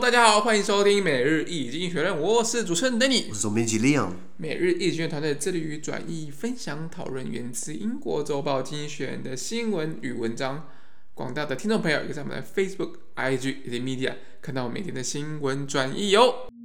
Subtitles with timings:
[0.00, 4.12] 大家好，欢迎收听每日易经济学院，我是主持人 Danny，我是总编辑 Leon。
[4.38, 10.70] 每日易经济学人团队致力于转译、分享、讨论源自英国周报《经济学人》的新闻与文章。
[11.12, 16.46] 广大的听众朋友，也可以在我们的 Facebook、IG 以及 Media 看到我每天的新闻转译哟。
[16.48, 16.59] 今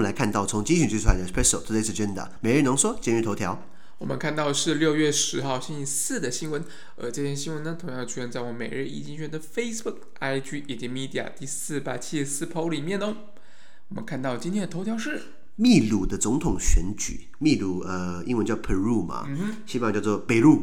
[0.00, 3.62] 们来看到从精选区出来的 Special Today's Agenda 每日浓缩今日头条。
[3.98, 6.64] 我们看到是六月十号星期四的新闻，
[6.96, 13.14] 而这篇新闻呢，同样出现在我每日一经选的 Facebook、IG 以及 Media 第四百七十四 PO 里面哦。
[13.88, 15.20] 我们看到今天的头条是。
[15.56, 19.26] 秘鲁的总统选举，秘鲁呃，英文叫 Peru 嘛，
[19.66, 20.62] 西班牙叫做贝鲁，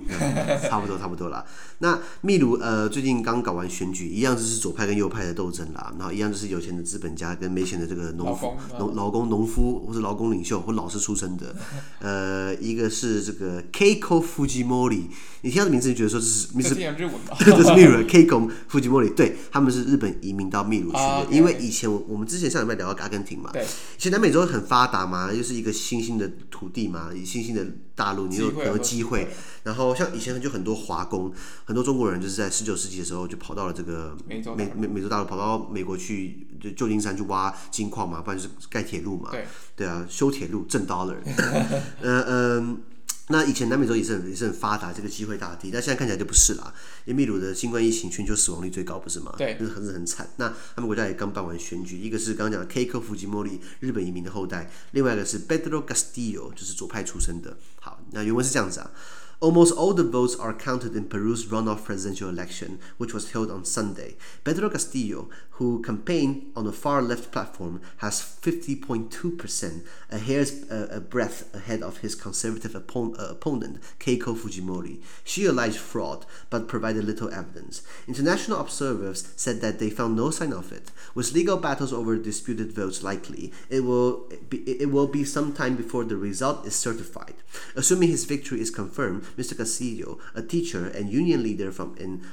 [0.69, 1.43] 差不多差不多啦。
[1.79, 5.93] 那秘鲁呃，最近刚搞完选举，一样就是左派跟右派的斗争啦。
[5.99, 11.55] 然后一样就是有钱的资本家跟没钱的这个农夫、农劳工、农夫或是劳工领袖或老师出身的。
[11.99, 15.03] 呃，一个是这个 Keiko Fujimori，
[15.41, 16.75] 你听到的名字，你觉得说这是名字？
[16.75, 17.37] 这是日文吧？
[17.41, 21.15] 这是秘鲁 Keiko Fujimori，对，他们是日本移民到秘鲁去的。
[21.17, 21.33] Oh.
[21.33, 24.87] 因为以前我我们之前上礼拜聊到阿根廷嘛，对，以前南美洲很发。
[24.87, 27.65] 达嘛，又是一个新兴的土地嘛，新兴的
[27.95, 29.27] 大陆，你有很多机会。
[29.63, 31.31] 然后像以前就很多华工，
[31.65, 39.29] 很多中国人就是在十九世纪的时候就跑到了这个美美美美洲大陆，跑到美国去，就旧金山去挖金矿嘛，不然就是盖铁路嘛。
[39.31, 39.45] 对
[39.75, 41.17] 对啊，修铁路挣 dollar。
[42.01, 42.81] 嗯嗯。
[43.29, 46.73] 那以前南美洲也是很也是很发达，这个机会大地，但现在看起来就不是了。
[47.03, 49.35] 因为秘鲁的新冠疫情全球死亡率最高，不是吗？
[49.37, 50.29] 对，就是很是很惨。
[50.37, 57.57] 那他们国家也刚办完选举，一个是刚刚讲的 Keiko Fujimori 日本移民的后代，另外一个是 Pedro Castillo 就是左派出身的。
[57.81, 58.91] 好，那原文是这样子啊。
[59.39, 64.15] Almost all the votes are counted in Peru's runoff presidential election, which was held on Sunday.
[64.43, 71.83] Pedro Castillo, who campaigned on a far-left platform, has 50.2%, a hair's uh, breadth ahead
[71.83, 75.03] of his conservative oppo uh, opponent, Keiko Fujimori.
[75.23, 77.83] She alleged fraud, but provided little evidence.
[78.07, 80.89] International observers said that they found no sign of it.
[81.13, 85.75] With legal battles over disputed votes likely, it will be, it will be some time
[85.75, 87.35] before the result is certified.
[87.75, 89.57] Assuming his victory is confirmed, Mr.
[89.57, 92.23] Castillo, a teacher and union leader from an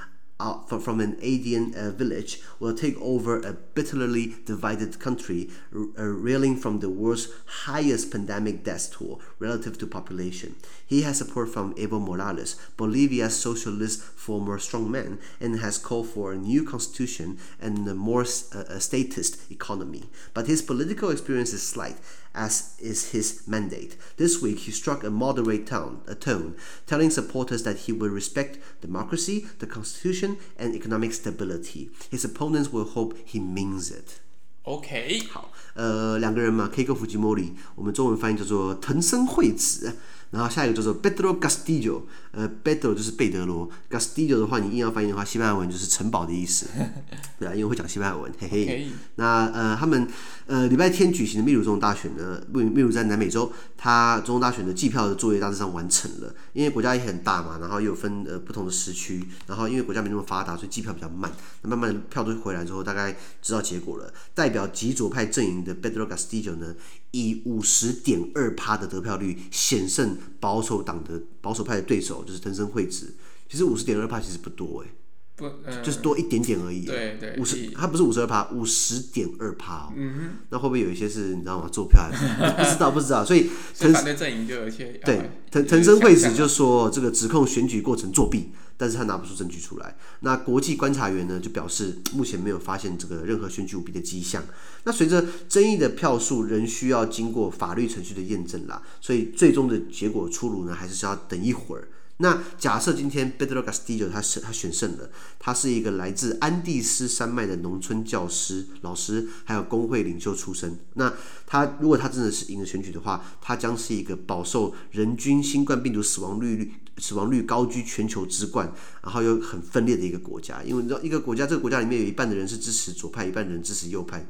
[0.41, 6.57] uh, from an Adian uh, village will take over a bitterly divided country, uh, reeling
[6.57, 10.57] from the world's highest pandemic death toll relative to population.
[10.85, 16.37] He has support from Evo Morales, Bolivia's socialist former strongman, and has called for a
[16.37, 20.05] new constitution and a more uh, statist economy.
[20.35, 21.97] But his political experience is slight
[22.34, 23.98] as is his mandate.
[24.18, 26.56] This week, he struck a moderate tone, a tone,
[26.86, 31.90] telling supporters that he will respect democracy, the constitution, and economic stability.
[32.12, 34.20] His opponents will hope he means it.
[34.64, 39.96] OK，好，呃，两个人嘛，Keiko Fujimori，我们中文翻译叫做藤森惠子。
[40.35, 42.03] 然后下一个叫做 Pedro Castillo，
[42.33, 46.67] 呃，Pedro 就是贝德罗，Castillo 的话你硬要翻译的话，西班牙文就是城堡的意思，
[47.39, 48.89] 对啊，因为会讲西班牙文，嘿嘿。
[49.15, 50.09] 那呃，他们
[50.47, 61.31] 呃礼拜天举行的秘鲁总统大选呢，秘秘鲁在南美洲，他总统大选的计票的作业大致上完成了，因为国家也很大嘛，然后又有分呃不同的时区，然后因为国家没那么发达，所以计票比较慢，
[61.63, 64.13] 那慢慢的票都回来之后，大概知道结果了。
[64.35, 66.75] 代表极左派阵营的 Pedro Castillo 呢，
[67.15, 70.19] 以五十点二趴的得票率险胜。
[70.41, 73.15] 保守党的保守派的对手就是藤森惠子，
[73.49, 74.91] 其实五十点二趴其实不多诶、
[75.37, 76.85] 不、嗯，就是多一点点而已。
[76.85, 79.93] 对对，五十，他不是五十二趴，五十点二趴。
[79.97, 81.69] 嗯哼，那会不会有一些是你知道吗？
[81.71, 88.51] 做票还是 不知道不知道，所以反对阵营就有一些对藤藤森惠子就说这个指控选举过程作弊。
[88.77, 89.97] 但是他拿不出证据出来。
[90.23, 94.43] 那国际观察员呢，就表示目前没有发现这个任何选举舞弊的迹象。
[94.83, 101.87] 那随着争议的票数仍需要经过法律程序的验证啦，所以最终的结果出炉呢，还是需要等一会儿。
[102.19, 110.79] 那假设今天 Pedro Castillo 他是他选胜了，他是一个来自安第斯山脉的农村教师、老师，还有工会领袖出身。
[110.95, 111.13] 那
[111.45, 118.73] 他如果他真的是赢了选举的话，他将是一个饱受人均新冠病毒死亡率率死亡率高居全球之冠，
[119.03, 120.63] 然后又很分裂的一个国家。
[120.63, 124.25] 因为你知道，一个国家这个国家里面有一半的人是支持左派，一半的人支持右派，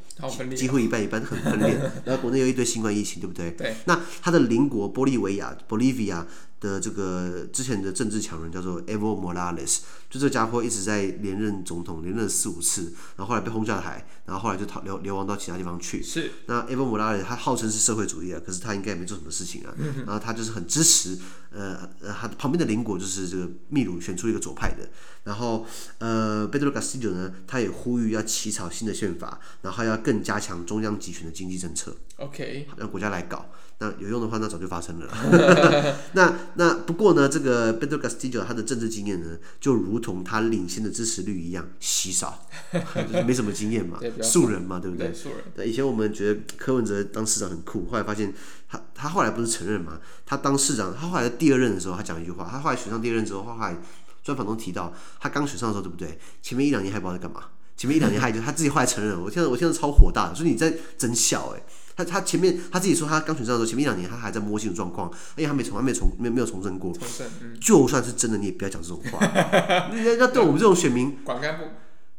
[0.57, 1.79] 几乎一半一半很分裂。
[2.07, 3.51] 然后国内有一堆新冠疫情，对不对？
[3.51, 3.77] 对。
[3.85, 6.25] 那他的邻国玻利维亚 （Bolivia）。
[6.65, 16.03] 的这个之前的政治强人叫做 Evo Morales，就这家伙一直在连任总统，连任四五次，然后后来被轰下台，然后后来就逃流流亡到其他地方去。
[16.03, 16.31] 是。
[16.47, 19.75] 那 Evo Morales 他号称是社会主义啊，可是他应该也没做什么事情啊。
[19.77, 21.19] 嗯、然后他就是很支持，
[21.51, 24.89] 呃呃，他旁边的邻国就是这个秘鲁选出一个左派的，
[25.25, 25.67] 然后
[25.99, 31.95] 呃，Pedro Castillo 呢，他也呼吁要起草新的宪法，然后要更加强中央集权的经济政策。
[32.17, 33.45] OK，让国家来搞。
[33.85, 35.07] 那有用的话，那早就发生了。
[36.15, 45.13] 那那不过呢，这个 Pedro Castillo 他的政治经验呢，就如同他领先的支持率一样稀少， 就是没什么经验嘛，素人嘛，对不对？
[45.13, 45.39] 素人。
[45.55, 48.33] 对，以前我们觉得柯文哲当市长很酷，后来发现
[48.69, 50.01] 他他后来不是承认嘛？
[50.25, 53.77] 他当市长，他后来第二任的时候，他讲一句话，他后来选上第二任之后，后来
[54.23, 56.19] 专访中提到，他刚选上的时候，对不对？
[56.41, 61.65] 前面一两年还不知道在干嘛，前面一两年还就他自己后来承认，我现在我现在超火大的，所以你在真笑哎、欸。
[61.97, 66.93] 他他前面他自己说他刚选上的时候，前面一两年他还在摸清楚状况，而且他没从来没从没没有从政过。
[66.93, 67.57] 重振，嗯。
[67.61, 69.19] 就算是真的，你也不要讲这种话。
[69.93, 71.65] 那那对我们这种选民， 观感不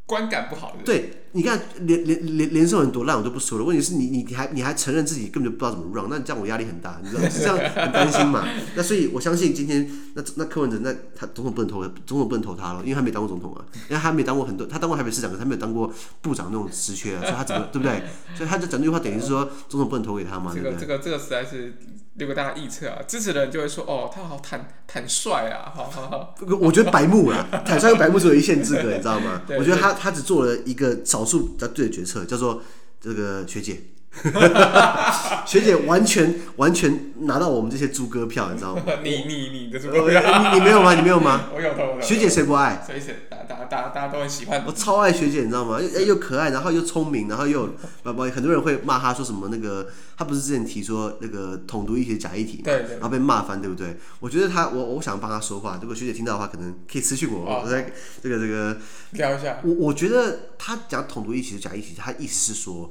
[0.06, 0.84] 观感不好的。
[0.84, 1.25] 对。
[1.36, 7.30] 你看连连连连胜文多烂我都不说了，问题是你你还你还承认自己根本就不知道怎么 run，那你这样我压力很大，你知道吗？
[7.30, 8.48] 是这样很担心嘛？
[8.74, 13.60] 那所以我相信今天那那柯文哲那他总统不能投总统不能投他了，因为他没当过总统啊，
[13.90, 15.92] 因为他没当过很多，他当过台北市长，他没有当过
[16.22, 18.02] 部长那种职缺啊，所以他怎么对不对？
[18.34, 20.78] 所以他就讲这句话等于是说总统不能投给他嘛，对不对？
[20.80, 21.74] 这个这个这个实在是
[22.14, 26.36] 留给大家臆测啊，支持的人就会说哦，他好坦坦率啊，好好好。
[26.62, 29.42] 我觉得白目了，坦率跟白目是有一线之隔，你知道吗？
[29.58, 32.62] 我觉得他他只做了一个少数在对决策叫做
[33.02, 33.82] 这个学姐，
[35.46, 38.82] 学姐完全完全拿到我们这些猪哥票，你知道吗？
[39.04, 40.94] 你你你的猪哥票，呃、你你没有吗？
[40.96, 41.50] 你没有吗？
[41.54, 42.02] 我有投，我有。
[42.02, 42.84] 学姐谁不爱？
[42.86, 44.64] 谁谁大大大大家都很喜欢。
[44.66, 45.80] 我超爱学姐，你知道吗？
[45.80, 47.70] 又又可爱，然后又聪明，然后又
[48.04, 49.88] 不不，很多人会骂她说什么那个，
[50.18, 52.64] 她不是之前提说那个统独议题假议题嘛？
[52.66, 53.98] 对，对，对，然后被骂翻，对不对？
[54.20, 57.92] 我觉得她，我我想帮她说话，如果学姐听到的话，可能可以私信我，哦、我在
[58.24, 58.78] 这个这个
[59.12, 59.60] 聊一下。
[59.64, 62.90] 我我觉得她讲统独议题假议题，她意思是说。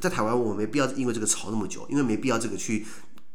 [0.00, 2.86] 在台湾，我没必要因为这个吵那么久，因为没必要这个去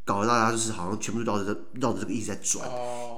[0.04, 2.68] 搞得大家就是好像全部绕着绕着这个一直在转。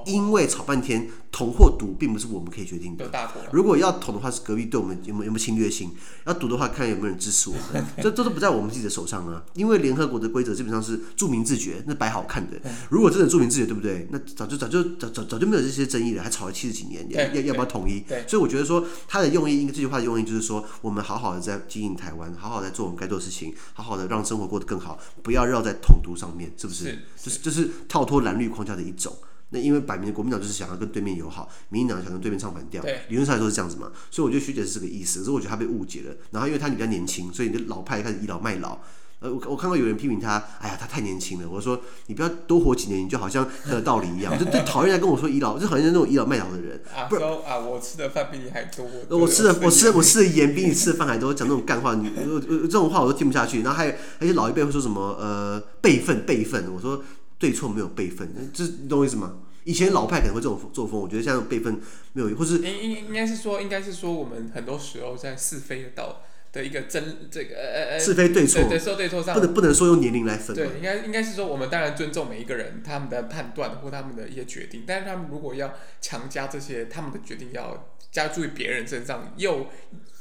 [0.05, 3.09] 因为吵半天，统或独并不是我们可以决定的。
[3.51, 5.89] 如果要统的话，是隔壁对我们有没有有没有侵略性；
[6.25, 7.85] 要独的话，看有没有人支持我们。
[8.01, 9.43] 这这都不在我们自己的手上啊。
[9.53, 12.59] 因为联合国的规则基本上是著名自觉，那摆好看的。
[12.89, 14.07] 如果真的著名自觉，对不对？
[14.11, 18.03] 那早就早就早早早就没有这些争议了，还吵了七十几年，要要要不要统一？
[18.27, 26.99] 所以我觉得说他的用意，应该这句话的用意就是说，我们好好的在经营台湾，好好的做我们该做的事情，好好的让生活过得更好，不要绕在统独上面，是不是？
[27.21, 29.15] 就是就是套脱蓝绿框架的一种。
[29.51, 36.15] 那因为摆明的国民党就是想要跟对面友好，民进党想跟对面唱反调，理论上来说是这样子嘛，所以我觉得学姐是这个意思，可是我觉得她被误解了。
[36.31, 38.77] 然后因为她比较年轻，所以你的老派开始倚老卖老。
[39.21, 41.49] 呃，我我看到有人批评她，哎呀，她太年轻了。
[41.49, 46.81] 我说你不要多活几年，你就好像很有道理一样， 就最讨厌来跟我说倚老，就好像那种倚老卖老的人。
[46.95, 48.85] 啊，不是啊，我吃的饭比你还多。
[49.17, 53.61] 我吃的我吃的我吃的盐比你吃的饭还多，讲那种干话，你我这种话我都听不下去。
[53.61, 57.03] 然后还有而且老一辈会说什么呃辈分辈分，我说。
[57.39, 59.37] 对错没有辈分，这你懂我意思吗？
[59.63, 61.79] 以前老派可能会这种作风，我觉得像辈分
[62.13, 66.21] 没有，或是应应应该是说，应该是说我们很多时候在是非的道
[66.51, 70.55] 的一个真这个呃呃是非对错对错对错上，不能不能说用年龄来分。
[70.55, 79.67] 对，应该应该是说我们当然尊重每一个人他们的判断或他们的一些决定，但是他们如果要强加这些他们的决定要加注于别人身上，又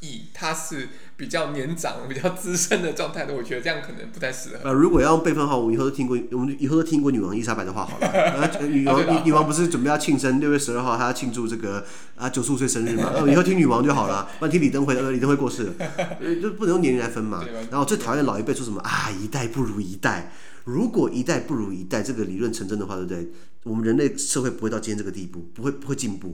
[0.00, 0.88] 以他是。
[1.18, 4.58] 比较年长、比较资深的状态的，我觉得这样可能不太适合。
[4.62, 8.06] 呃，如果要用辈分的话，我以后都听过，我们以后都听过女王伊莎白的话好了。
[8.06, 11.84] 呃， 女王女女王不是准备要庆生，六月十二号她要庆祝这个
[12.14, 13.10] 啊九十五岁生日嘛？
[13.16, 15.74] 呃， 以后听女王就好了，不然听李登辉，呃，李登辉过世了，
[16.40, 17.44] 就不能用年龄来分嘛。
[17.68, 20.30] 然后最讨厌老一辈说什么啊，一代不如一代。
[20.62, 23.32] 如果一代不如一代这个理论成真的话，对不对？
[23.64, 26.32] 我们人类社会不会到今天这个地步，不会不会进步。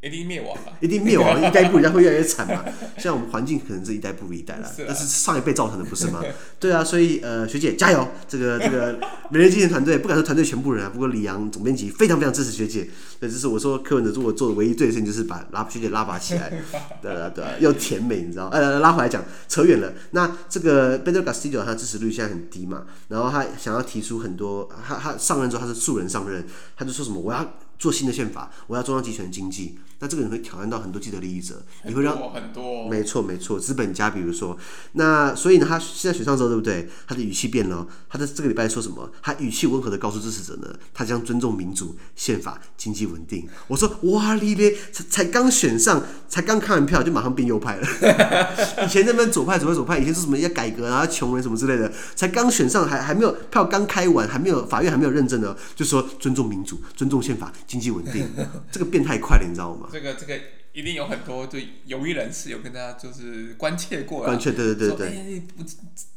[0.00, 2.64] 一定灭亡了，一定灭亡，一代不如一代会越来越惨嘛。
[2.98, 6.22] 像我们环境可能是一代不如一代了，是啊、但是上一辈造成的不是吗？
[6.60, 8.96] 对啊，所以呃，学姐加油，这个这个
[9.30, 12.88] 美人精神团队不敢说团队全部人啊，不过李阳总编辑非常非常支持学姐。
[13.18, 16.52] 对，这是我说柯文哲如果做的唯一对的事情，就是把拉学姐拉拔起来，
[17.02, 18.46] 对啊对啊，又甜美，你知道？
[18.50, 19.92] 呃，拉回来讲，扯远了。
[20.12, 27.54] 那这个 Pedro Castillo 他支持率现在很低嘛，然后他想要提出很多，他他上任之后他是素人上任，他就说什么我要。
[27.78, 34.58] 做新的宪法，我要中央集权经济，那这个人会挑战到很多既得利益者，你会让很多，没错没错，资本家比如说，
[34.92, 36.88] 那所以呢，他现在选上之后，对不对？
[37.06, 39.10] 他的语气变了，他在这个礼拜说什么？
[39.22, 43.48] 他语气温和的告诉支持者呢，他将尊重民主、宪法、经济稳定。
[43.68, 47.86] 我说哇哩咧，才才刚选上，才刚开完票就马上变右派了。
[48.84, 58.28] 以前那边左派左派左派，以前是什么要改革啊、穷人什么之类的，才刚选上还还没有票刚开完，还没有法院还没有认证呢，就说尊重民主、尊重宪法、经济稳定，
[58.72, 59.88] 这个变太快了，你知道吗？
[59.92, 60.36] 这个这个
[60.72, 65.08] 一定有很多对有意人士有跟大家就是关切过，关切对对对对。
[65.08, 65.64] 哎，你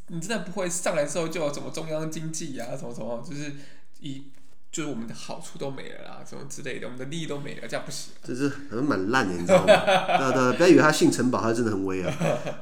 [0.07, 3.53] 你真的不会上来之后就有什么中央经济啊什么什么，就是
[3.99, 4.23] 以。
[4.71, 8.13] 就是我们的好处都没了啦，什么之类的，我们的利益都没了，这样不行。
[8.23, 9.67] 这是很蛮烂的，你知道吗？
[10.31, 12.13] 对对，不要以为他姓陈宝，他真的很威啊。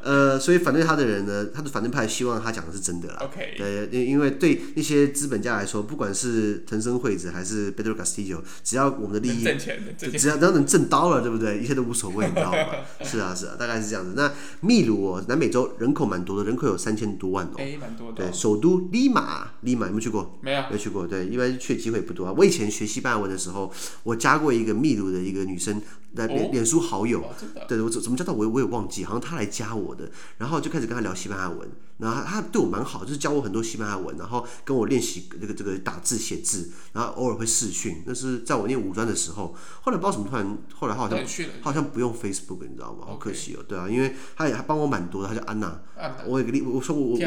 [0.01, 3.17] 呃，所以反对他的人呢，他的反对派希望他讲的是真的啦。
[3.21, 3.53] OK。
[3.55, 11.59] 对，因因为对那些资本家来说，不管是藤森惠子还是 Pedro Castillo，只要我们的利益挣钱的，只要只要能挣刀了，对不对？
[11.59, 12.57] 一切都无所谓，你知道吗？
[13.05, 14.13] 是啊，是啊，大概是这样子。
[14.15, 17.53] 那秘鲁哦，南美洲人口蛮多的，人口有三千多万哦。
[17.57, 18.23] 哎，蛮多的。
[18.25, 20.39] 对，首都利马，利马有没有去过？
[20.41, 21.05] 没有，没去过。
[21.05, 22.33] 对，一般去的机会不多啊。
[22.37, 22.69] 我以前。
[22.69, 25.81] 学西班牙文的时候，我加过一个秘鲁的一个女生
[26.15, 27.21] 的脸脸书好友，
[27.67, 28.31] 对，我怎怎么叫到？
[28.31, 41.19] 我我也忘记，好像她来加我的，然后就开始跟她聊西班牙文，然后她对我蛮好，就是教我很多西班牙文，然后跟我练习这个这个打字写字，然后偶尔会视讯，那是在我念五专的时候，后来不知道怎么突然，后来她 好像
[41.61, 43.05] 好像不用 Facebook，你知道吗？
[43.07, 45.81] 好可惜哦，对啊，因为她也还帮我蛮多的，她叫安娜，
[46.27, 47.19] 我有个例，我说我我。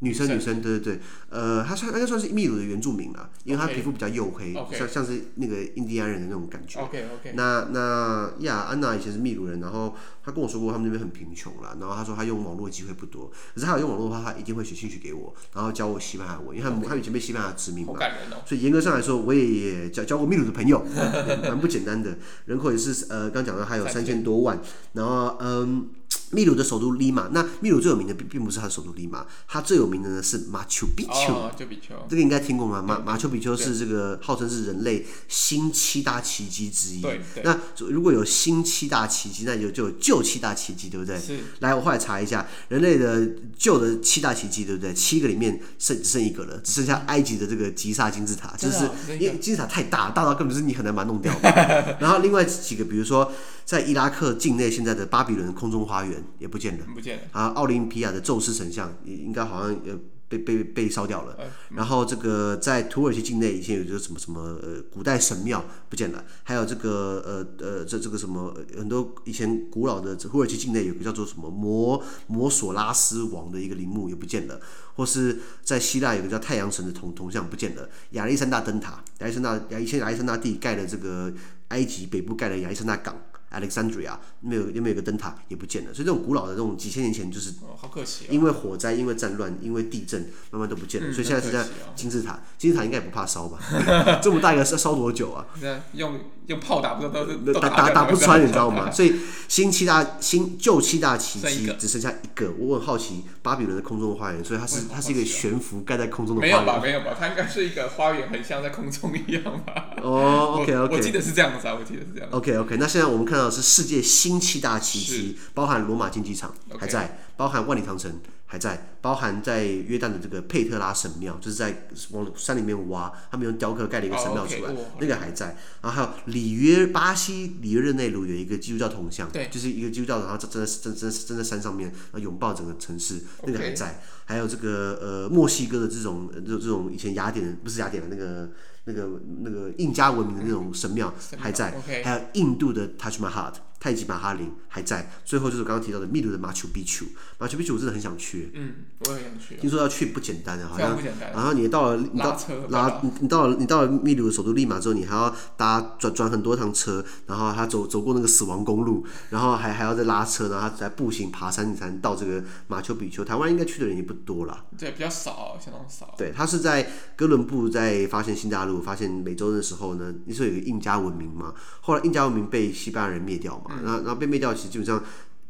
[0.00, 6.80] 女生，女生，对对对，呃，她算应该算是秘鲁的原住民啦，因为她皮肤比较黝黑，okay, 像像是那个印第安人的那种感觉。
[6.80, 7.48] OK OK 那。
[7.48, 20.84] 那那呀，安娜以前是秘鲁人，然后她跟我说过他们那边很贫穷啦，然后她说她用网络的机会不多，可是她有用网络的话，她一定会写信息给我，然后教我西班牙文，因为她她以前被西班牙殖民嘛，哦、所以严格上来说，我也也交交过秘鲁的朋友，
[21.42, 24.60] 蛮不简单的，人口也是呃，刚讲到还有三千多万，
[24.92, 25.88] 然后嗯。
[26.30, 31.32] 秘鲁的首都利马，那秘鲁最有名的并并不是它的首都利马，它最有名的呢是马丘比丘。
[31.32, 31.94] 哦，丘比丘。
[32.08, 32.82] 这个应该听过吗？
[32.86, 37.00] 马马丘比丘是这个号称是人类新七大奇迹之一。
[37.00, 37.22] 对。
[37.42, 41.18] 那如果有新七大奇迹，那就就有旧七大奇迹，对不对？
[41.18, 41.38] 是。
[41.60, 44.92] 来，我后来查一下，人类的旧的七大奇迹，对不对？
[44.92, 48.84] 七个里面剩只剩一个了，只剩下埃及的这个吉萨金字塔，就是
[49.18, 51.34] 因为金字塔太大，大到根本是你很难把它弄掉。
[52.00, 53.32] 然后另外几个，比如说。
[53.68, 56.84] 在伊拉克境内，现在的巴比伦空中花园也不见了。
[56.94, 57.22] 不见了。
[57.32, 61.34] 啊，奥林匹亚的宙斯神像也应该好像呃被被被烧掉了。
[61.38, 74.60] 嗯、然后这个在土耳其境内以前有一个什么什么呃古代神庙不见了，还有这个呃呃这这个什么很多以前古老的土耳其境内有个叫做什么摩摩索拉斯王的一个陵墓也不见了，
[74.96, 81.32] 或是在希腊有个叫太阳神的铜铜像不见了，亚历山大灯塔，亚历山大亚以前亚历山大帝盖了这个
[81.68, 83.16] 埃及北部盖了亚历山大港。
[83.52, 91.64] Alexandria 没有，又没有个灯塔也不见了，所以这种古老的这种几千年前就是，好可惜，因为火灾、因为战乱、因为地震，慢慢都不见了，所以现在是在
[91.96, 93.58] 金字塔，金字塔应该也不怕烧吧？
[94.22, 95.46] 这么大一个，烧多久啊？
[95.92, 98.90] 用用炮打不都都打打打不穿，你知道吗？
[98.92, 99.14] 所以
[99.48, 106.56] 新七大新旧七大奇迹只剩下一个，我很好奇巴比伦的空中花园，所以它是它是一个悬浮盖在空中的花园。
[106.56, 106.80] 没有吧？
[106.82, 107.16] 没有吧？
[107.18, 109.90] 它应该是一个花园，很像在空中一样吧？
[110.02, 112.28] 哦，OK OK，我记得是这样子啊，我记得是这样。
[112.30, 113.37] OK OK，那现在我们看。
[113.50, 124.78] 是世界新七大奇迹，包含罗马竞技场还在.包含万里长城还在，包含在约旦的这个佩特拉神庙，就是在往山里面挖，他们用雕刻盖了一个神庙出来，oh.
[124.98, 125.56] 那个还在。
[125.80, 134.00] 然后还有里约巴西里约热内卢有一个基督教铜像，对，就是一个基督教，然后站在站站站在山上面，然后拥抱整个城市，那个还在。
[134.24, 138.50] 还有这个呃墨西哥的这种这这种以前雅典不是雅典的那个。
[138.88, 147.06] 那个那个印加文明的那种神庙还在，还有印度的 Taj Mahal 泰姬玛哈林还在，最后就是刚刚提到的秘鲁的马丘比丘，
[147.38, 150.98] 马丘比丘我真的很想去，嗯，我也想去，听说要去不简单啊，好像，
[151.32, 152.36] 然后你到了，你到
[152.70, 163.24] 拉，你到了你到了秘鲁的首都利马之后，你还要搭转转很多趟车，然后他走走过那个死亡公路，然后还还要再拉车，然后再步行爬山，你才能到这个马丘比丘。
[163.24, 166.12] 台湾应该去的人也不多啦，对，比较少，相当少。
[166.18, 173.66] 对，他是在哥伦布在发现新大陆、发现美洲的时候呢，那时候有个印加文明嘛，后来印加文明被西班牙人灭掉嘛。
[173.68, 175.02] 然后，然后被灭掉，其实基本上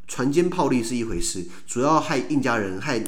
[0.06, 3.02] 船坚炮利是一回事，主要害印加人、害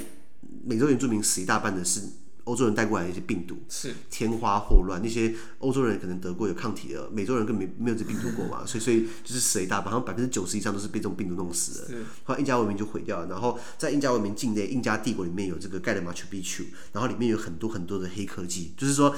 [0.64, 2.02] 美洲原住民死一大半的是
[2.44, 11.88] 欧洲人带过来的一些病毒，是天花、霍乱，那些欧洲人可能得过有抗体的，美洲人根本没没有这病毒过嘛，所以所以就是死一大半，好像百分之九十以上都是被这种病毒弄死的。
[11.88, 19.14] 是，后来印加文明就毁掉了，然后在印加文明境内，印加帝国里面有这个盖的马丘比丘，然后里面有很多很多的黑科技，就是说。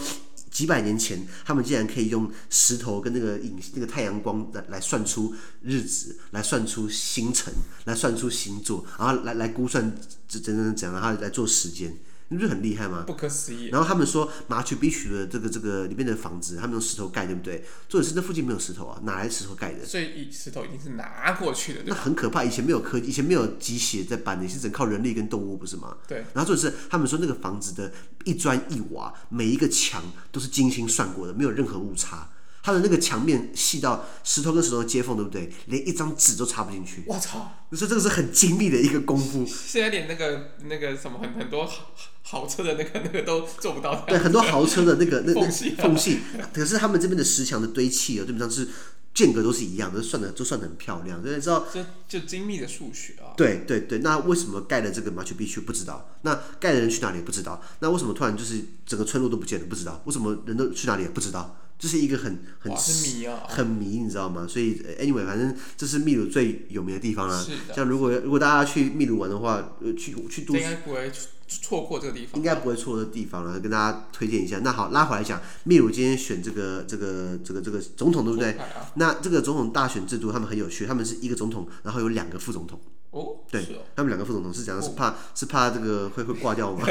[0.52, 7.52] 几百年前，他们竟然可以用石头跟那个影那个太阳光来来算出日子，来算出星辰，
[7.87, 9.82] 来算出星座，然后来来估算
[10.28, 11.97] 怎怎怎怎样，然后来做时间。
[12.33, 13.05] 你不是很厉害吗？
[13.07, 13.69] 不可思议。
[13.69, 17.62] 然后他们说马丘比丘的这个这个里面的房子，他们用石头盖，对不对？
[17.89, 19.85] 重点是那附近没有石头啊，哪来石头盖的？
[19.85, 21.81] 所以石头一定是拿过去的。
[21.87, 25.95] 那很可怕，以前没有科技，以前没有机械在搬，你是只能靠人力跟动物，不是吗？
[26.09, 26.25] 对。
[26.33, 27.93] 然后重点是他们说那个房子的
[28.25, 32.31] 一砖一瓦，每一个墙都是精心算过的，没有任何误差。
[32.62, 35.52] 它的那个墙面细到石头跟石头的接缝，对不对？
[35.66, 37.02] 连一张纸都插不进去。
[37.07, 37.52] 我操！
[37.71, 39.45] 你说这个是很精密的一个功夫。
[39.47, 41.90] 现在连那个那个什么很很多豪
[42.23, 44.04] 豪车的那个那个都做不到。
[44.07, 46.21] 对，很多豪车的那个那缝隙缝隙，
[46.52, 48.69] 可是他们这边的石墙的堆砌啊，基本上是
[49.12, 51.21] 间隔都是一样的，算的都算的很漂亮。
[51.21, 53.35] 所以知道这就精密的数学啊。
[53.37, 56.11] 对对对，那为什么盖了这个马丘比丘不知道？
[56.23, 57.61] 那盖的人去哪里也不知道？
[57.81, 59.66] 那为什么突然就是整个村落都不见了？
[59.66, 60.00] 不知道？
[60.04, 61.57] 为什么人都去哪里也不知道？
[61.83, 64.47] 这是一个很很迷啊，很迷，你知道吗？
[64.49, 67.37] 所以，anyway，反正这是秘鲁最有名的地方啦。
[67.43, 67.75] 是的。
[67.75, 71.11] 像如果如果大家去秘鲁玩的话，呃，去去都应该不会
[71.49, 72.39] 错过这个地方。
[72.39, 74.61] 应该不会错过这个地方了，跟大家推荐一下。
[74.61, 78.53] 那好，拉回来讲，秘鲁今天选这个这个这个这个总统，对不对？
[78.53, 82.81] 啊、那这个总统大选制度，他们很有趣，他们是一个总统，然后有两个副总统。
[83.12, 86.87] 哦，对，哦、他们两个副总统是讲的是怕、哦、是怕这个会会挂掉吗？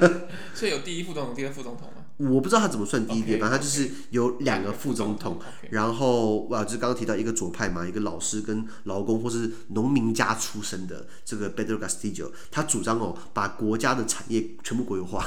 [0.54, 2.02] 所以有第一副总统、第二副总统吗？
[2.16, 5.38] 我不知道他怎么算第一点，反正他就是有两个副总统.
[5.70, 15.26] 然后哇，就是刚刚提到一个左派嘛，一个老师跟劳工或是农民家出身的这个 Pedro Castillo，他主张哦，把国家的产业全部国有化。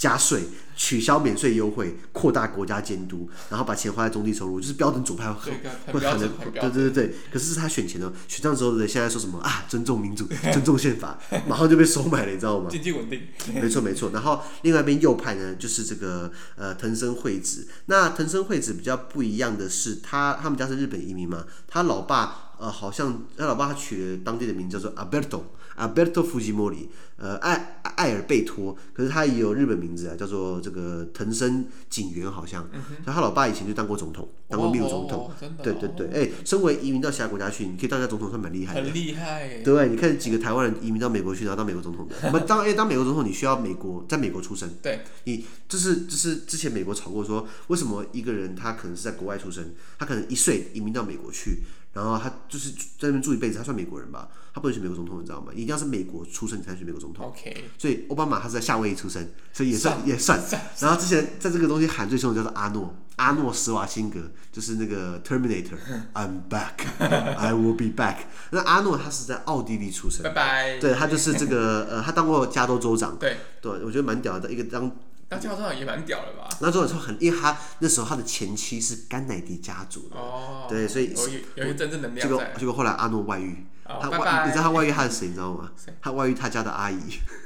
[0.00, 5.52] 加税、取消免税优惠、扩大国家监督，然后把钱花在中低收入，就是标准左派会
[5.92, 7.14] 会很的，对对对对。
[7.30, 9.66] 可是是他选前呢，选上之后的现在说什么啊？
[9.68, 12.68] 尊重民主， 尊重宪法，马上就被收买了，你知道吗？
[12.70, 13.20] 经济稳定，
[13.52, 14.10] 没错没错。
[14.14, 17.68] 然后另外一边右派呢，就是这个呃藤森惠子。
[17.84, 25.42] 那藤森惠子比较不一样的是，他他们家是日本移民嘛，他老爸呃好像他老爸他取了当地的名字叫做 Alberto。
[25.80, 32.68] Alberto Fujimori，呃，艾艾尔贝托，可是他也有日本名字啊，叫做这个藤森景元，好像。
[32.72, 35.28] 嗯、哼他他老爸以前就当过总统，当过秘鲁总统。
[35.28, 38.82] 哦哦、对对对，哎、欸，身为移民到其他国家去，你可以当下总统，算蛮厉害的。
[38.82, 39.62] 很厉害。
[39.64, 42.14] 对，你看几个台湾人移民到美国去，然后当美国总统的。
[42.24, 44.68] 我们当哎当美国总统，你需要美国在美国出生。
[44.82, 45.00] 对。
[45.24, 51.62] 你这是这是之前美国吵过说，为什么一个人他可能是在国外出生，他可能一岁移民到美国去。
[51.92, 54.28] 然后他就是在那边住一辈子，他算美国人吧？
[54.54, 55.52] 他不能选美国总统，你知道吗？
[55.52, 57.26] 一定要是美国出生你才选美国总统。
[57.26, 57.64] OK。
[57.78, 60.40] 所以奥巴马他是在夏威夷出生，所以也算，算也算。
[60.40, 64.20] 算然后之前在这个东西喊最凶的叫做阿诺，阿诺施瓦辛格，
[64.52, 68.18] 就是那个 Terminator，I'm back，I will be back。
[68.50, 70.78] 那阿诺他是在奥地利出生，拜拜。
[70.78, 73.16] 对，他就是这个呃，他当过加州州长。
[73.18, 73.36] 对。
[73.60, 74.90] 对，我觉得蛮屌的，一个当。
[75.30, 76.48] 那加州州长也蛮屌的吧？
[76.60, 81.14] 那州长很，因为他那时候他的前妻是甘乃迪家族的，哦、对，所以
[81.56, 85.28] 有有一真正能量结果结果后来阿诺外遇，哦、他外拜拜你知道他外遇他是谁？
[85.28, 85.70] 你知道吗？
[86.00, 86.98] 他外遇他家的阿姨。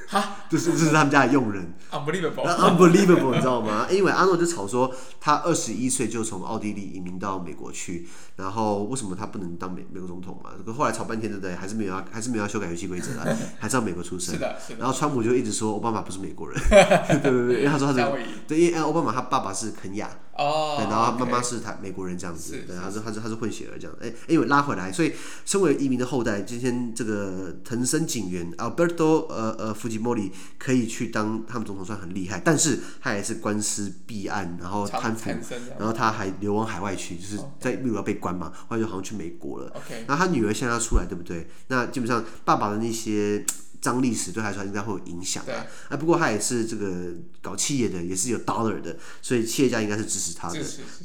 [0.06, 3.86] 哈， 就是这是他们家的佣人，unbelievable，unbelievable，你知道吗？
[3.90, 10.50] 因为阿诺就吵说，他二十一岁就从奥地利移民到美国去，然后为什么他不能当美美国总统嘛？
[10.64, 11.54] 可后来吵半天，对不对？
[11.56, 14.34] 还是没有要，还是没有要修改游戏规则了， 还是要美国出生。
[14.34, 14.80] 是的，是的。
[14.80, 20.10] 然后川普就一直说奥巴马不是美国人， 对对对，因为他说他是，对，因为奥巴马他爸爸是肯亚。
[20.36, 25.12] 哦，对，然后他妈妈是他美国人这样子，对，他是他是他是混血儿这样，哎，因为拉回来，所以
[25.44, 35.30] 身为移民的后代，今天这个藤森警员 Alberto 呃呃 Fujimori 可以去当他们总统，算很厉害，但是他也是官司弊案，然后贪腐，
[35.78, 39.68] 然后他还流亡海外去，就是在秘鲁要被关嘛，后来就好像去美国了。
[39.74, 41.48] OK，然后他女儿现在要出来，对不对？
[41.68, 43.44] 那基本上爸爸的那些。
[43.84, 45.60] 脏历史对他来说应该会有影响啊。
[45.90, 50.58] 啊，不过他也是这个搞企业的，也是有 dollar 的，所以企业家应该是支持他的。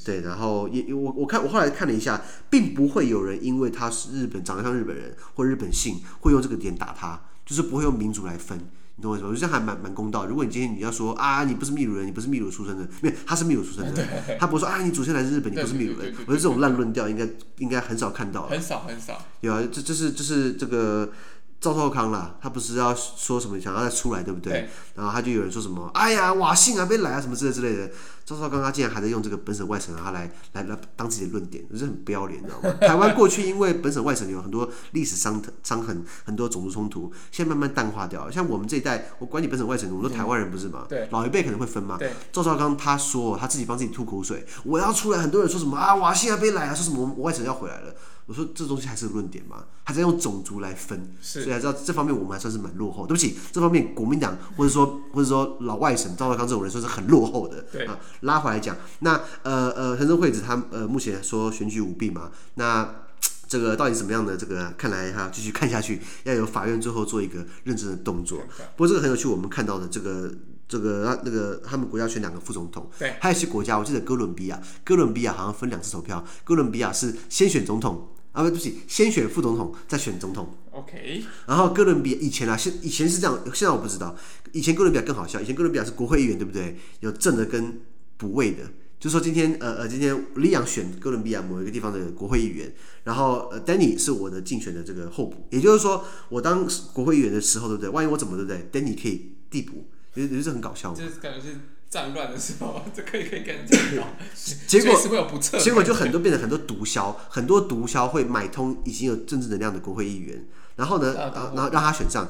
[0.05, 8.57] 对，然后也我我看我后来看了一下，并不会有人因为他是日本长得像日本人或日本姓，会用这个点打他，就是不会用民族来分。
[8.95, 9.29] 你懂我意思吗？
[9.31, 10.25] 我觉得还蛮蛮公道。
[10.25, 14.07] 如果你今天你要说啊，你不是秘鲁人，你不是秘鲁出生的，没有，他是秘鲁出生的，
[14.39, 16.13] 他不会说啊，你祖先来自日本，你不是秘鲁人。
[16.25, 18.47] 我觉得这种烂论调应该应该很少看到。
[18.47, 19.21] 很少很少。
[19.41, 21.11] 有啊，这这是这是这个。
[21.59, 24.53] 赵少康啦，他不是要说什么想要再出来，对不对？
[24.53, 27.91] 对，然后他就有人说什么，哎呀，瓦信啊，别来啊，什么之类之类的。
[28.29, 32.75] 赵少康他竟然还在用这个本省外省，他来来来当自己的论点，就是很不要脸，你知道吗？
[32.87, 38.31] 台湾过去因为本省外省有很多历史伤伤痕，很多种族冲突，现在慢慢淡化掉了。
[38.31, 40.85] 像我们这一代，我管你本省外省，我们都台湾人不是吗？
[40.87, 41.97] 对，老一辈可能会分嘛。
[41.97, 47.95] 对，赵少康他说他自己帮自己吐口水，我要出来，很多人说什么啊，瓦信啊，别来啊，说什么我外省要回来了。
[48.27, 53.07] 我说这东西还是个论点嘛，还在用种族来分，所以还知道这方面我们还算是蛮落后。
[53.07, 57.59] 对不起，这方面国民党或者说或者说老外省赵少康这种人算是很落后的。
[57.71, 62.95] 对啊，拉回来讲，那呃呃藤森惠子他呃目前说选举舞弊嘛，那
[63.47, 64.37] 这个到底怎么样的？
[64.37, 68.39] 这个看来哈继续看下去，要有法院最后做一个认真的动作。
[68.75, 70.31] 不过这个很有趣，我们看到的这个。
[70.69, 80.55] 这个那个他们国家选两个副总统，对，还有一些国家，我记得哥伦比亚，哥伦比亚好像分两次投票，哥伦比亚是先选总统啊，不对不起，先选副总统再选总统。
[80.69, 84.15] OK，然后哥伦比亚以前啊，现以前是这样，现在我不知道。
[84.51, 86.77] 以前哥伦比亚更好笑，以前哥伦比亚是国会议员，对不对？
[86.99, 87.81] 有正的跟
[88.19, 88.63] 补位的，
[88.99, 92.71] 就是说今天呃呃，今天李阳选哥伦比亚某一个地方的国会议员，
[93.05, 97.89] 然后呃，Danny 是我的竞选的这个候补，也就是说我当国会议员的时候，对不对？
[97.89, 100.93] 万一我怎么对不对？Danny 可以递补，也也是很搞笑。
[100.93, 101.55] 就是感觉是
[101.89, 104.05] 战乱的时候， 这可以可以跟人讲。
[104.67, 110.45] 结果会有不测，结果就很多变成很多毒枭，很多毒枭会买通已经有政治能量的国会议员。
[110.75, 112.29] 然后呢，然后然后让他选上，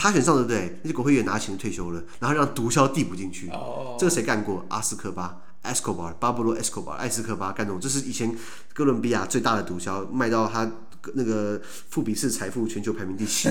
[0.00, 0.78] 他选上对不对？
[0.82, 3.48] 那些国会议员拿钱退休了，然后让毒枭递补进去。
[3.50, 4.64] 哦，这个谁干过？
[4.68, 8.32] 阿斯科巴，Escobar，巴布洛·埃斯科巴，艾斯科巴干这种，这是以前
[8.72, 10.70] 哥伦比亚最大的毒枭，卖到他
[11.14, 13.48] 那个富比士财富全球排名第七。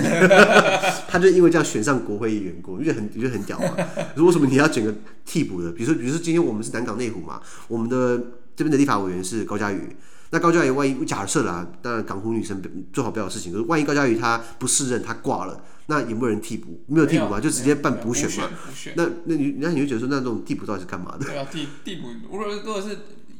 [1.06, 3.76] 他就因为这样选上国会议员过，我觉得很，我觉得很屌嘛。
[4.16, 4.94] 如果什么你要选个
[5.26, 8.16] 替补的，比如说，比如说今天我们是南港内湖嘛，我们的
[8.56, 9.94] 这边的立法委员是高嘉宇。
[10.30, 13.52] 那高嘉宇万一假设啦，当然港湖女生最好不要有事情。
[13.52, 16.84] 可是万一高嘉宇他不适任，他挂了，那有没有人替补？
[16.86, 18.48] 没有替补嘛，就直接办补选嘛。
[18.94, 21.24] 那那你那你就觉得说，那这种替补到底是干嘛的？
[21.24, 22.96] 对啊，替替补，如果如果是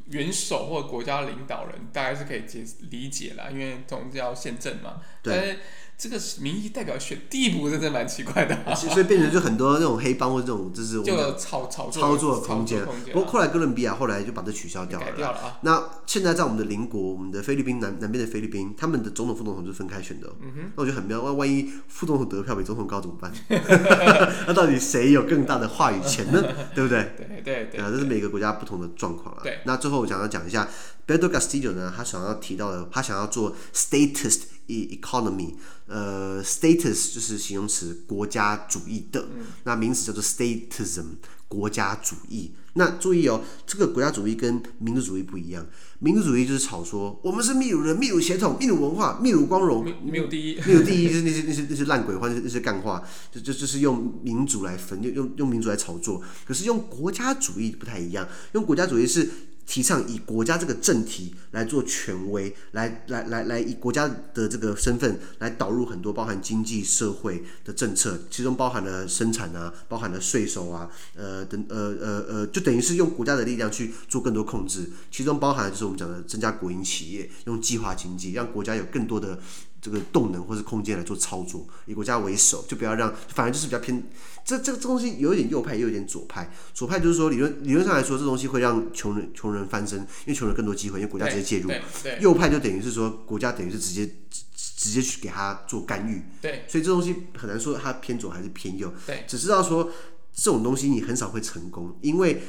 [0.09, 5.01] 元首或者国家领导人，大概是可以解理解啦，因为总之要宪政嘛。
[5.23, 5.59] 对。
[5.99, 12.85] 这个民意代表选地补，真的蛮奇怪的， 啊，所以变成就很多那种黑帮或这种，就是就操操操作的空间。
[13.11, 15.05] 不过后来哥伦比亚后来就把这取消掉了。
[15.05, 15.59] 改掉了啊。
[15.61, 20.27] 那现在在我们的邻国，我们的菲律宾南南边的菲律宾，他们的总统副总统就是分开选的。
[20.41, 20.71] 嗯哼。
[20.77, 23.29] 那我觉得很妙，万万一副总统得票比总统高怎么办？
[24.47, 26.41] 那到底谁有更大的话语权呢？
[26.73, 27.11] 对不对？
[27.17, 27.81] 对对对。
[27.81, 29.41] 啊，这是每个国家不同的状况啊。
[29.43, 29.59] 对。
[29.65, 30.65] 那最后我想要讲一下
[31.05, 35.53] ，Pedro Castillo 呢，他想要提到的，他想要做 statist economy，
[35.87, 41.05] 呃，status 就是形容词，国家主义的，嗯、那名词叫做 statism，
[41.47, 42.51] 国家主义。
[42.73, 45.65] 那注意哦，这个国家主义跟民族主义不一样，
[45.97, 56.21] 民族主义就是吵说我们是秘鲁人，秘鲁血统，秘鲁文化，秘鲁光荣，秘鲁第一，秘鲁第一就是那些那些那些烂鬼或者那些干话，就就就是用民族来分，用用用民族来炒作。
[56.45, 59.29] 可是用国家主义不太一样，用国家主义是。
[59.69, 79.39] 提倡以国家这个政体来做权威，来来来来以国家的这个身份来导入很多包含经济社会的政策，其中包含了生产啊，包含了税收啊，呃等呃呃呃，就等于是用国家的力量去做更多控制，其中包含就是我们讲的增加国营企业，用计划经济让国家有更多的。
[79.81, 84.03] 这个动能或是空间来做操作，以国家为首，就不要让，反而就是比较偏。
[84.45, 86.51] 这这个这东西有一点右派，又有一点左派。
[86.73, 91.71] 左派就是说，理论理论上来说，这东西会让穷人穷人翻身，因为穷人更多机会，因为国家直接介入。
[92.19, 94.43] 右派就等于是说，国家等于是直接直
[94.77, 96.23] 直接去给他做干预。
[96.41, 96.63] 对。
[96.67, 98.91] 所以这东西很难说它偏左还是偏右。
[99.05, 99.23] 对。
[99.27, 99.91] 只知道说
[100.33, 102.41] 这种东西你很少会成功，因为。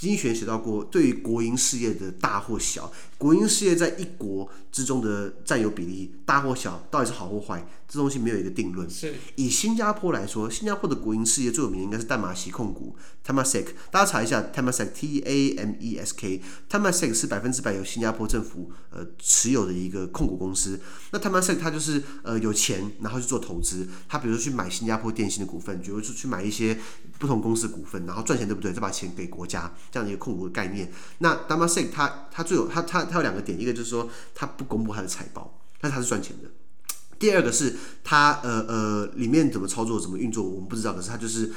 [0.00, 8.88] 经济学学到过，对于国营事业的大或小，国营事业在一国之中的占有比例大或小，到底是好或坏，这东西没有一个定论。
[8.88, 13.66] 是以新加坡来说，新加坡的国营事业最有名的应该是淡马锡控股 （Temasek）。
[13.90, 16.40] 大家查一下 Temasek，T A M E S K。
[16.70, 20.78] Temasek 是百分之百由新加坡政府呃持有的一个控股公司。
[21.10, 23.88] 那 Temasek 它就是呃有钱，然后去做投资。
[24.06, 26.78] 他比如说去买新加坡电信的股份，比如说去买一些
[27.18, 28.72] 不同公司的股份，然后赚钱，对不对？
[28.72, 29.74] 再把钱给国家。
[29.90, 36.48] 这样的一个控股的概念，那 Temasek 它它最有它它他有两个点，一个就是说他不公布他的财报，但是它是赚钱的。
[37.18, 41.52] 第二个是它呃呃里面怎么操作怎么运作我们不知道，可是它就是。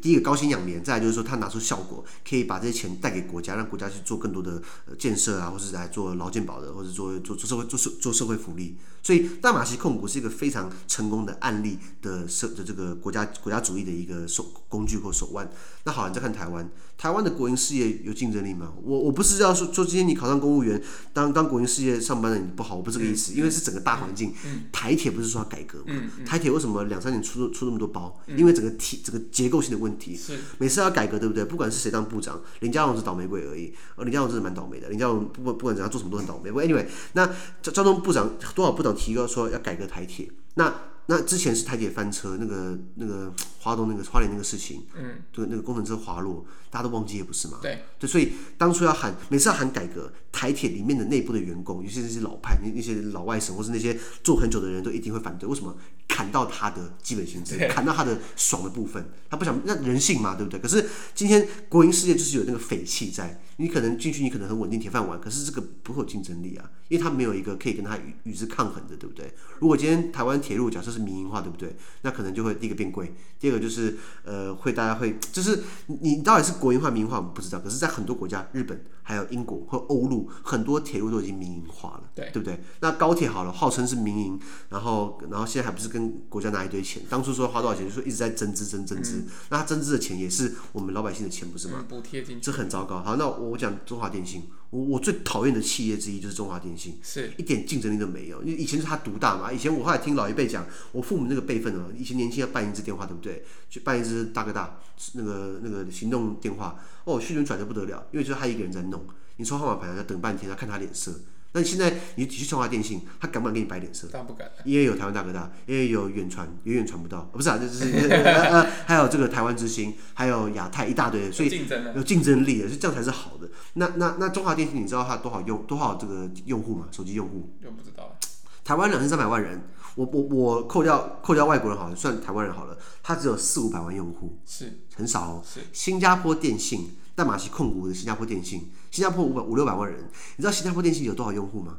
[0.00, 8.76] 第一个高薪养廉，再来就是说他拿出效果，可以把这些钱带给国家，让国家去做更多的呃建设啊，或是来做劳健保的，或者做做做社会做社做社会福利。
[9.02, 15.48] 所以大马锡控股是一个非常成功的案例的社的这个国家国家主义的一个手工具或手腕。
[15.84, 18.72] 那好，你再看台湾，台湾的国营事业有竞争力吗？
[18.82, 24.34] 我我不是要说说今天你考上公务员当当国营事业上班的你不好，我不是这个意思，因为是整个大环境。
[24.72, 25.94] 台铁不是说要改革吗？
[26.24, 28.20] 台铁为什么两三年出出那么多包？
[28.36, 31.44] 因为整个体整个结构性的问题，是每次要改革，对不对？
[31.44, 33.74] 不管是谁当部长，林佳龙是倒霉鬼而已。
[33.96, 34.88] 而林佳龙真的蛮倒霉的。
[34.88, 36.50] 林佳龙不不管怎样做什么都很倒霉。
[36.50, 37.26] 不过 anyway，那
[37.60, 40.72] 交交通部长多少部长提过说要改革台铁，那
[41.08, 47.58] 那之前是台铁翻车，那个那个花东那个花莲那个事情，嗯，对，那个工程车滑落，大家都忘记也不是嘛。
[47.62, 55.48] 对，对，所以当初要喊，每次要喊改革，台铁里面的内部的员工，尤其是那些老派，那那些老外省或是那些做很久的人都一定会反对。
[55.48, 55.76] 为什么？
[56.16, 60.58] 砍到他的基本薪资，砍到他的爽的部分，他不想那人性嘛，对不对？
[60.58, 69.30] 可是今天国营事业就是有那个匪气在，你可能进去，你可能很稳定铁饭碗，可是这个不会有竞争力啊，因为他没有一个可以跟他与与之抗衡的，对不对？
[69.58, 71.76] 如果今天台湾铁路假设是民营化，对不对？
[72.00, 82.58] 那可能就会第一个变贵，第二个就是呃会大家会就是你到底是国营化民营化我们不知道，可是在很多国家，日本还有英国和欧陆很多铁路都已经民营化了，对对不对？
[82.80, 87.00] 那高铁好了，号称是民营，然后然后现在还不是跟国家拿一堆钱？
[87.08, 91.84] 当初说花多少钱，就说一直在增资增增资，嗯、那他增资的钱也是我们老百姓的钱，不是吗？
[91.88, 93.00] 补贴进去，这很糟糕。
[93.00, 94.42] 好，那我讲中华电信，
[94.76, 98.42] 我我最讨厌的企业之一就是中华电信，是一点竞争力都没有。
[98.42, 103.42] 因为以前是他独大嘛，以前我后来听老一辈讲，我父母那个辈分啊，以前年轻要办一支电话，对不对？
[103.70, 104.78] 去办一支大哥大
[105.14, 109.02] 那个那个行动电话，哦，迅速转的不得了，因为就是他一个人在弄，
[109.36, 111.18] 你抽号码牌要等半天，要看他脸色。
[111.56, 114.06] 那现在你去中华电信，他敢不敢给你摆脸色？
[114.08, 114.46] 当然不敢。
[114.62, 123.48] 因为有台湾大哥大，因为有远传，远远传不到，不是啊，就是 呃呃，还有这个台湾之星，还有亚太一大堆，所以有竞争力的，所以这样才是好的。
[123.72, 126.88] 那那那中华电信，你知道它多少用多少这个用户吗？
[126.92, 127.50] 手机用户？
[127.64, 128.18] 又不知道。
[128.62, 129.62] 台湾两千三百万人，
[129.94, 135.42] 我我我扣掉扣掉外国人好了，算台湾人好了，它只有四五百万用户，是很少哦。
[135.42, 136.90] 是新加坡电信。
[137.16, 139.98] 淡马锡控股的新加坡电信，新加坡五百五六百万人，
[140.36, 141.78] 你知道新加坡电信有多少用户吗？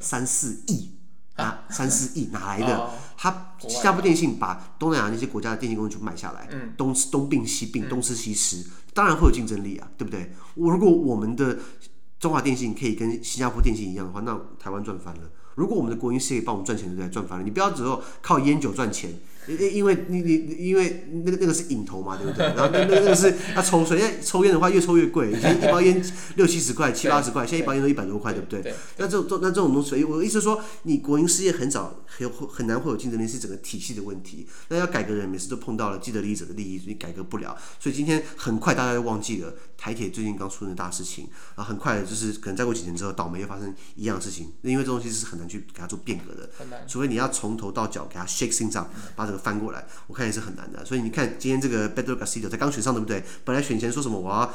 [0.00, 0.92] 三四亿
[1.34, 2.90] 啊，三四亿 哪来的？
[3.18, 10.32] 他新加坡电信把东南亚那些国家的电信公司全部买下来，嗯、东吃东并西并，东吃西吃，嗯、当然会有竞争力啊，对不对？
[10.54, 11.58] 我如果我们的
[12.18, 15.30] 中华电信可以跟新加坡电信一样的话，那台湾赚翻了。
[15.56, 17.10] 如果我们的国营事业帮我们赚钱，对不对？
[17.10, 17.44] 赚翻了。
[17.44, 19.10] 你不要只有靠烟酒赚钱。
[19.48, 22.46] 因因为你你因为那个那个是瘾头嘛，对不对？
[22.46, 26.02] 然后那那那个是他抽水，因为抽烟的话越抽越贵，以前一包烟
[26.36, 28.74] 六七十块、七八十块，现在一包烟都一百多块，对不对？
[28.96, 34.46] 那这种那这种东西，我的意思说，你国营事业很早很很难会有竞争力，是整个体系的问题。
[34.68, 37.56] 那要改革人，每次都碰到了既得利益者的利益，所以改革不了。
[37.78, 44.52] 所以今天很快大家就忘记了台铁最近刚出的大事情啊，很快的就是可能再过几年之后，倒霉又发生一样的事情。
[44.62, 46.48] 因为这东西是很难去给它做变革的，
[46.88, 49.84] 除非你要从头到脚给它 shake things up，把整个翻过来。
[50.06, 53.22] 我看也是很难的，所以你看今天这个 Pedro Castillo 在刚选上，对不对？
[53.44, 54.52] 本来选前说什么我要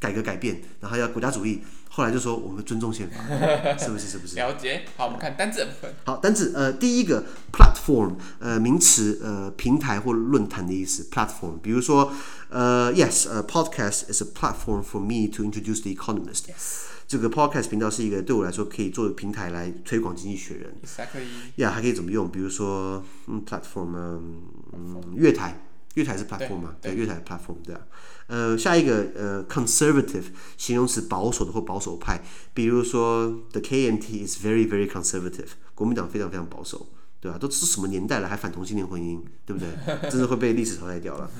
[0.00, 3.22] 改革改变，然后要国家主义，后来就说我们尊重宪法，
[3.78, 4.08] 是不是？
[4.08, 4.34] 是不是？
[4.34, 4.84] 了解。
[4.96, 5.94] 好，我们看单字部分。
[6.04, 11.06] 好，单字呃，第一个 platform 呃，名词呃，平台或论坛的意思。
[11.12, 12.12] platform，比如说
[12.52, 16.42] 呃，yes，呃，podcast is a platform for me to introduce the economist。
[16.48, 16.82] Yes.
[17.08, 20.74] 这个 podcast 频道是一个对我来说可以做的平台来推广经济学人。
[21.10, 21.26] 可以。
[21.56, 22.30] 呀，还可以怎么用？
[22.30, 24.42] 比如说嗯，platform 嗯。
[24.74, 26.74] 嗯，月台，月台是 platform 嘛？
[26.80, 27.80] 对，对，月台 platform 对啊。
[28.26, 30.24] 呃，下一个呃，conservative
[30.56, 32.22] 形容词，保守的或保守派。
[32.54, 36.86] 比如说，the KMT is very very conservative，国民党非常非常保守，
[37.20, 37.36] 对吧？
[37.38, 40.10] 都是什么年代了，还反同性恋婚姻，对不对？
[40.10, 41.30] 真的会被历史淘汰掉了。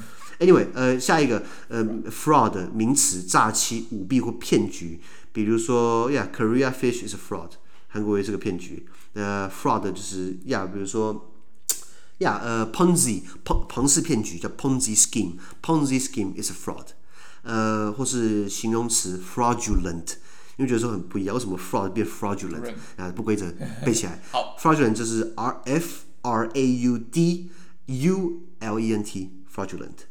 [0.44, 5.00] Anyway，呃，下一个呃，fraud 名词，诈欺、舞弊或骗局。
[5.32, 7.50] 比如说，Yeah，Korea fish is a fraud，
[7.88, 8.86] 韩国也是个骗局。
[9.14, 11.28] 呃，fraud 就是呀，比如说。
[12.18, 16.86] 呀，呃，Ponzi，庞庞氏骗局叫 Ponzi scheme，Ponzi scheme is a fraud，
[17.42, 20.12] 呃，或是形容词 fraudulent，
[20.56, 23.10] 因为觉得说很不一样，为什么 fraud 变 fraudulent 啊？
[23.10, 23.52] 不规则，
[23.84, 24.22] 背起来。
[24.30, 27.50] 好，fraudulent 就是 R F R A U D
[27.86, 30.06] U L E N T，fraudulent。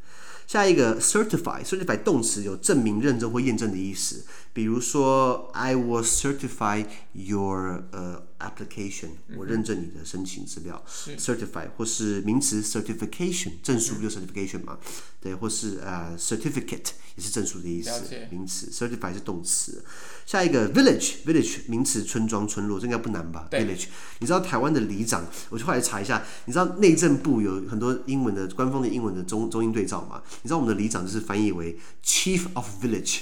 [0.51, 4.21] 下一个 certify，certify 动词有证明、认证或验证的意思，
[4.53, 10.83] 比如说 I will certify your 呃、uh, application，我认证你的申请资料。
[11.17, 14.77] certify 或是名词 certification，证书不就 certification 嘛，
[15.21, 17.91] 对，或是呃、uh, certificate 也是证书的意思。
[18.29, 19.83] 名词 certify 是动词。
[20.25, 23.85] 下一个 village，village 名词村庄、村落，这应该不难吧？village，
[24.19, 30.21] 你知道台湾的里长，我就后来查一下，你知道内政部有很多英文的官方的英文的中中英对照嘛？
[30.41, 33.21] 你知道我们的里长就是翻译为 Chief of Village，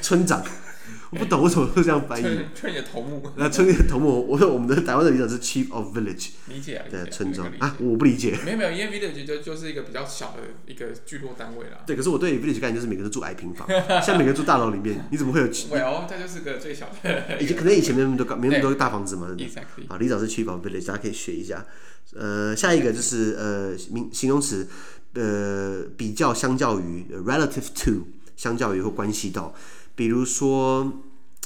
[0.00, 0.43] 村长。
[1.10, 2.24] 我不懂为什么会这样翻译。
[2.54, 3.22] 村里的头目。
[3.36, 6.30] 那村里的头目，我说我们的台湾的里长是 Chief of Village。
[6.48, 6.84] 理解啊。
[6.90, 8.36] 对，村庄啊，我不理解。
[8.44, 11.78] 没有没有，因为 Village 就就是一个比较小的一个聚落单位啦。
[11.86, 13.68] 对，可是我对 Village 概念就是每个人都住矮平房，
[14.02, 15.46] 像每个人住大楼里面，你怎么会有？
[15.70, 17.40] 没有，它就是个最小的。
[17.40, 19.28] 以前可能以前没那么多高，没那么多大房子嘛。
[19.38, 19.88] Exactly。
[19.88, 21.64] 啊，里长是 Chief of Village，大家可以学一下。
[22.16, 24.68] 呃，下一个就是呃名形容词。
[25.16, 29.54] 呃，比较相较于 relative to，相较于或关系到，
[29.95, 31.01] 比如说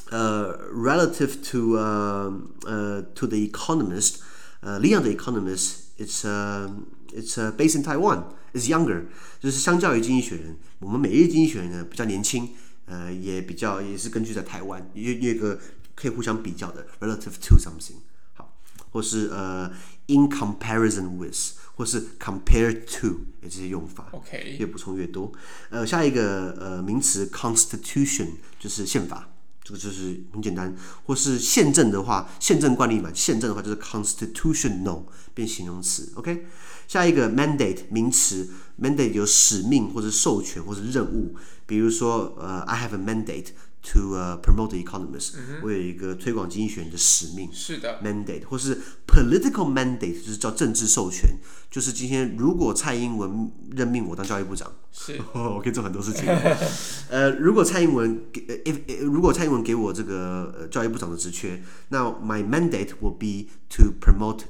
[0.10, 2.34] 呃 relative to 呃
[2.65, 4.15] 呃 to the economist，
[4.62, 6.69] 呃 Leon the economist，it's uh
[7.12, 9.06] it's uh based in Taiwan，is younger，
[9.39, 12.49] 就是相较于经济学人，我们每日经济学人呢比较年轻，
[12.86, 15.60] 呃也比较也是根据在台湾，有有一个
[15.95, 17.95] 可以互相比较的 relative to something，
[18.34, 18.53] 好，
[18.91, 19.71] 或是呃。
[20.09, 23.07] In comparison with，或是 compared to，
[23.40, 24.09] 有这些用法。
[24.11, 25.33] OK，越补充越多。
[25.71, 29.31] 呃，下一个呃名词 constitution 就是宪法，
[29.62, 30.75] 这个就是很简单。
[31.05, 36.12] 或是宪政的话，宪政惯例嘛，宪政的话就是 constitutional 变形容词。
[36.16, 36.47] OK，
[36.87, 43.49] 下一个 mandate 名词，mandate 有使命或者授权或者任务，比如说呃，I have a mandate。
[43.80, 47.48] To promote the economists，、嗯、我有一个推广经济学的使命。
[47.50, 51.38] 是的，mandate 或是 political mandate，就是叫政治授权。
[51.70, 56.24] 就是今天如果蔡英文任命我当教育部长，是，哦、 我可以做很多事情。
[57.08, 64.40] 呃，如果蔡英文给，if 如果蔡英文给我这个教育部长的职缺，那 my mandate will be to promote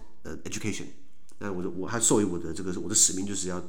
[0.44, 0.86] education。
[1.38, 3.62] 那我的我还授予我的这个我的使命就是要。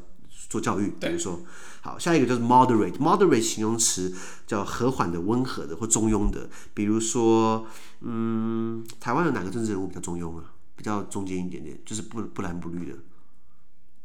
[0.49, 1.39] 做教育，比如说，
[1.81, 4.13] 好，下一个就是 moderate，moderate 形容词
[4.47, 6.49] 叫和缓的、温和的或中庸的。
[6.73, 7.67] 比如说，
[8.01, 10.43] 嗯，台湾有哪个政治人物比较中庸啊？
[10.75, 12.97] 比较中间一点点，就是不不蓝不绿的，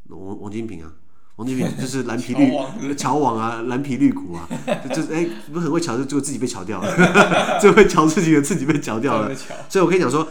[0.08, 0.92] 王王金平啊。
[1.36, 2.48] 王金平就是蓝皮绿
[2.94, 4.48] 乔王啊，蓝皮绿骨啊，
[4.94, 6.88] 就是哎，不是很会乔，就就自己被乔掉了，
[7.60, 9.34] 最会乔自己的自己被乔掉了。
[9.68, 10.26] 所以我可以讲说，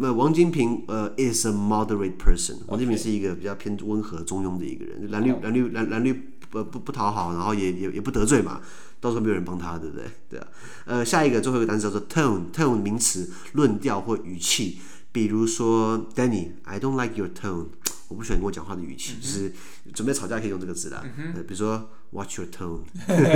[0.00, 6.12] 呃，王金平呃 is a moderate person，王金平是一个比较偏温和中庸的一个人，蓝绿蓝绿蓝蓝绿
[6.48, 8.62] 不不不讨好，然后也也也不得罪嘛，
[8.98, 10.06] 到时候没有人帮他，对不对？
[10.30, 10.46] 对啊。
[10.86, 14.78] 呃，下一个最后一个单词叫做 tone，tone 名词，论调或语气，
[15.12, 17.66] 比如说 Danny，I don't like your tone。
[18.08, 19.52] 我不喜欢跟我讲话的语气，嗯、就是
[19.92, 21.04] 准备吵架可以用这个词啦。
[21.16, 22.82] 嗯、比如说，watch your tone，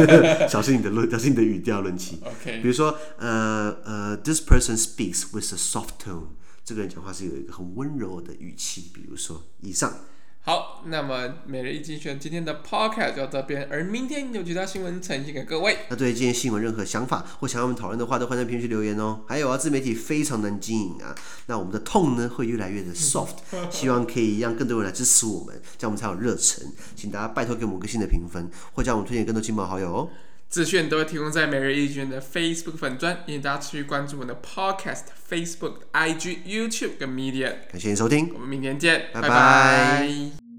[0.48, 2.20] 小心你的论，小心你的语调论气。
[2.62, 6.28] 比如说，呃呃，this person speaks with a soft tone，
[6.64, 8.90] 这个人讲话是有一个很温柔的语气。
[8.94, 9.92] 比如说，以上。
[10.42, 15.80] 好，那么每日一精选今天的 podcast 就到这边，而明天有其他新闻呈现给各位。
[15.90, 19.20] 那对今天新闻任何想法或想要我们讨论的话，都欢迎在评论区留言哦。
[19.28, 21.14] 还有啊，自媒体非常难经营啊，
[21.46, 23.36] 那我们的 tone 呢会越来越的 soft，
[23.70, 26.66] 希望可以让更多人来支持我们，这样我们才有热忱。
[26.96, 30.08] 请大家拜托给我们个新的评分，或将我们推荐更多亲朋好友哦。
[30.50, 37.52] 资讯都会提供在每日一卷的 Facebook 粉专，请大家持续关注我们的 Podcast、Facebook、IG、YouTube 跟 Media。
[37.70, 39.28] 感谢您收听，我们明天见，拜拜。
[39.28, 40.49] 拜拜。